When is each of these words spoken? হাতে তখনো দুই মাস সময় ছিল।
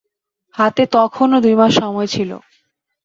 হাতে 0.55 0.83
তখনো 0.95 1.35
দুই 1.43 1.55
মাস 1.55 1.71
সময় 1.81 2.07
ছিল। 2.07 2.31